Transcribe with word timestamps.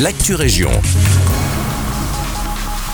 l'actu 0.00 0.34
région. 0.34 0.70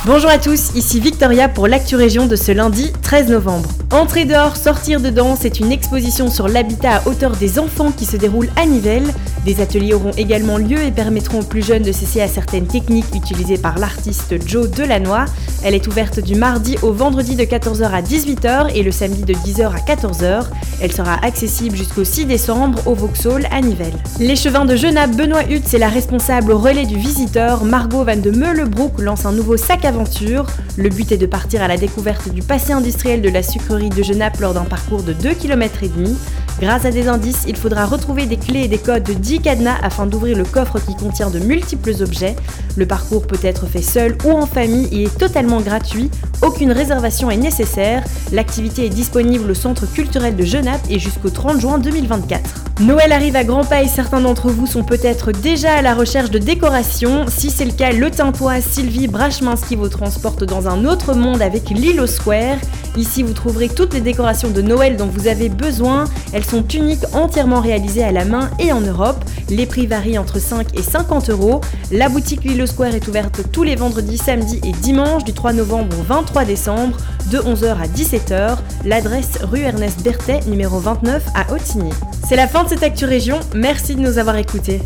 Bonjour 0.04 0.30
à 0.30 0.38
tous, 0.38 0.72
ici 0.74 1.00
Victoria 1.00 1.48
pour 1.48 1.68
l'actu 1.68 1.96
région 1.96 2.26
de 2.26 2.36
ce 2.36 2.52
lundi 2.52 2.92
13 3.02 3.28
novembre. 3.30 3.68
Entrer 3.90 4.24
dehors, 4.24 4.56
sortir 4.56 5.00
dedans, 5.00 5.36
c'est 5.38 5.60
une 5.60 5.70
exposition 5.70 6.30
sur 6.30 6.48
l'habitat 6.48 6.96
à 6.96 7.08
hauteur 7.08 7.32
des 7.32 7.58
enfants 7.58 7.92
qui 7.92 8.04
se 8.04 8.16
déroule 8.16 8.48
à 8.56 8.66
Nivelles. 8.66 9.14
Des 9.48 9.62
ateliers 9.62 9.94
auront 9.94 10.10
également 10.10 10.58
lieu 10.58 10.78
et 10.78 10.90
permettront 10.90 11.40
aux 11.40 11.42
plus 11.42 11.64
jeunes 11.64 11.82
de 11.82 11.90
cesser 11.90 12.20
à 12.20 12.28
certaines 12.28 12.66
techniques 12.66 13.06
utilisées 13.14 13.56
par 13.56 13.78
l'artiste 13.78 14.34
Joe 14.46 14.70
Delannoy. 14.70 15.24
Elle 15.64 15.74
est 15.74 15.86
ouverte 15.86 16.20
du 16.20 16.34
mardi 16.34 16.76
au 16.82 16.92
vendredi 16.92 17.34
de 17.34 17.44
14h 17.44 17.84
à 17.84 18.02
18h 18.02 18.70
et 18.74 18.82
le 18.82 18.90
samedi 18.90 19.22
de 19.22 19.32
10h 19.32 19.72
à 19.74 19.78
14h. 19.78 20.44
Elle 20.82 20.92
sera 20.92 21.14
accessible 21.24 21.78
jusqu'au 21.78 22.04
6 22.04 22.26
décembre 22.26 22.78
au 22.86 22.92
Vauxhall 22.92 23.48
à 23.50 23.62
Nivelles. 23.62 23.96
L'échevin 24.20 24.66
de 24.66 24.76
Genappe, 24.76 25.16
Benoît 25.16 25.44
Hutt, 25.48 25.62
c'est 25.64 25.78
la 25.78 25.88
responsable 25.88 26.52
au 26.52 26.58
relais 26.58 26.84
du 26.84 26.98
visiteur. 26.98 27.64
Margot 27.64 28.04
Van 28.04 28.18
de 28.18 28.30
Meulebroek 28.30 29.00
lance 29.00 29.24
un 29.24 29.32
nouveau 29.32 29.56
sac 29.56 29.86
aventure. 29.86 30.44
Le 30.76 30.90
but 30.90 31.10
est 31.10 31.16
de 31.16 31.24
partir 31.24 31.62
à 31.62 31.68
la 31.68 31.78
découverte 31.78 32.28
du 32.28 32.42
passé 32.42 32.74
industriel 32.74 33.22
de 33.22 33.30
la 33.30 33.42
sucrerie 33.42 33.88
de 33.88 34.02
Genappe 34.02 34.40
lors 34.40 34.52
d'un 34.52 34.64
parcours 34.64 35.02
de 35.02 35.14
2 35.14 35.32
km 35.32 35.84
et 35.84 35.88
demi. 35.88 36.18
Grâce 36.60 36.84
à 36.84 36.90
des 36.90 37.06
indices, 37.06 37.44
il 37.46 37.56
faudra 37.56 37.86
retrouver 37.86 38.26
des 38.26 38.36
clés 38.36 38.64
et 38.64 38.68
des 38.68 38.78
codes 38.78 39.04
de 39.04 39.12
10 39.12 39.42
cadenas 39.42 39.78
afin 39.80 40.06
d'ouvrir 40.06 40.36
le 40.36 40.44
coffre 40.44 40.80
qui 40.80 40.96
contient 40.96 41.30
de 41.30 41.38
multiples 41.38 42.02
objets. 42.02 42.34
Le 42.76 42.84
parcours 42.84 43.28
peut 43.28 43.38
être 43.42 43.66
fait 43.66 43.82
seul 43.82 44.16
ou 44.24 44.32
en 44.32 44.46
famille 44.46 44.88
et 44.90 45.04
est 45.04 45.18
totalement 45.18 45.60
gratuit. 45.60 46.10
Aucune 46.40 46.70
réservation 46.70 47.30
est 47.30 47.36
nécessaire. 47.36 48.04
L'activité 48.32 48.86
est 48.86 48.90
disponible 48.90 49.50
au 49.50 49.54
centre 49.54 49.90
culturel 49.90 50.36
de 50.36 50.44
Genappe 50.44 50.88
et 50.88 50.98
jusqu'au 50.98 51.30
30 51.30 51.60
juin 51.60 51.78
2024. 51.78 52.68
Noël 52.80 53.10
arrive 53.10 53.34
à 53.34 53.42
grands 53.42 53.64
pas 53.64 53.82
et 53.82 53.88
certains 53.88 54.20
d'entre 54.20 54.50
vous 54.50 54.66
sont 54.66 54.84
peut-être 54.84 55.32
déjà 55.32 55.74
à 55.74 55.82
la 55.82 55.94
recherche 55.94 56.30
de 56.30 56.38
décoration. 56.38 57.24
Si 57.26 57.50
c'est 57.50 57.64
le 57.64 57.72
cas, 57.72 57.90
le 57.90 58.08
Tintois 58.08 58.60
Sylvie 58.60 59.08
Brachminski 59.08 59.74
vous 59.74 59.88
transporte 59.88 60.44
dans 60.44 60.68
un 60.68 60.84
autre 60.84 61.14
monde 61.14 61.42
avec 61.42 61.70
Lilo 61.70 62.06
Square. 62.06 62.58
Ici, 62.96 63.22
vous 63.22 63.32
trouverez 63.32 63.68
toutes 63.68 63.94
les 63.94 64.00
décorations 64.00 64.50
de 64.50 64.62
Noël 64.62 64.96
dont 64.96 65.06
vous 65.06 65.28
avez 65.28 65.48
besoin. 65.48 66.04
Elles 66.32 66.44
sont 66.44 66.66
uniques, 66.66 67.04
entièrement 67.12 67.60
réalisées 67.60 68.02
à 68.04 68.12
la 68.12 68.24
main 68.24 68.50
et 68.58 68.72
en 68.72 68.80
Europe. 68.80 69.24
Les 69.50 69.66
prix 69.66 69.86
varient 69.86 70.18
entre 70.18 70.40
5 70.40 70.76
et 70.76 70.82
50 70.82 71.30
euros. 71.30 71.60
La 71.92 72.08
boutique 72.08 72.44
Lilo 72.44 72.66
Square 72.66 72.94
est 72.94 73.06
ouverte 73.08 73.40
tous 73.52 73.62
les 73.62 73.76
vendredis, 73.76 74.18
samedis 74.18 74.60
et 74.64 74.72
dimanches 74.72 75.24
du 75.24 75.32
3 75.32 75.52
novembre 75.52 75.96
au 75.98 76.02
23 76.28 76.44
décembre 76.44 76.96
de 77.30 77.38
11h 77.38 77.76
à 77.80 77.86
17h. 77.86 78.58
L'adresse 78.84 79.38
rue 79.42 79.60
Ernest 79.60 80.02
Berthet, 80.02 80.40
numéro 80.46 80.78
29 80.78 81.24
à 81.34 81.52
Ottigny. 81.52 81.90
C'est 82.28 82.36
la 82.36 82.46
fin 82.46 82.64
de 82.64 82.68
cette 82.68 82.82
Actu 82.82 83.06
Région. 83.06 83.40
Merci 83.54 83.94
de 83.94 84.00
nous 84.00 84.18
avoir 84.18 84.36
écoutés. 84.36 84.82